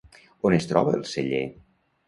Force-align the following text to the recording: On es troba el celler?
On 0.49 0.55
es 0.57 0.65
troba 0.71 0.95
el 1.01 1.05
celler? 1.11 1.45